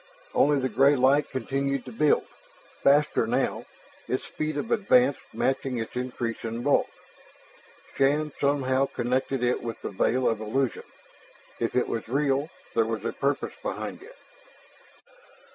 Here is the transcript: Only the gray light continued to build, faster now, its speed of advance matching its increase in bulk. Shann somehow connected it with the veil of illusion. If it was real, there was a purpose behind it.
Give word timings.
Only 0.33 0.57
the 0.57 0.67
gray 0.67 0.95
light 0.95 1.29
continued 1.29 1.85
to 1.85 1.91
build, 1.91 2.25
faster 2.81 3.27
now, 3.27 3.67
its 4.07 4.23
speed 4.23 4.57
of 4.57 4.71
advance 4.71 5.17
matching 5.31 5.77
its 5.77 5.95
increase 5.95 6.43
in 6.43 6.63
bulk. 6.63 6.89
Shann 7.95 8.31
somehow 8.41 8.87
connected 8.87 9.43
it 9.43 9.61
with 9.61 9.83
the 9.83 9.91
veil 9.91 10.27
of 10.27 10.41
illusion. 10.41 10.85
If 11.59 11.75
it 11.75 11.87
was 11.87 12.07
real, 12.09 12.49
there 12.73 12.85
was 12.85 13.05
a 13.05 13.13
purpose 13.13 13.53
behind 13.61 14.01
it. 14.01 14.17